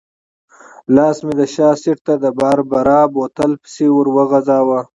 لاس 0.95 1.17
مې 1.25 1.33
د 1.39 1.41
شا 1.53 1.69
سېټ 1.81 1.97
ته 2.07 2.13
د 2.23 2.25
باربرا 2.39 3.01
بوتل 3.13 3.51
پسې 3.61 3.85
ورو 3.91 4.13
غځاوه. 4.31 4.79